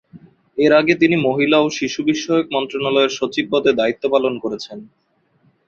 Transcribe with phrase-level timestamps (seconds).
[0.57, 4.77] এর আগে তিনি মহিলা ও শিশু বিষয়ক মন্ত্রণালয়ের সচিব পদে দায়িত্ব পালন করেছেন।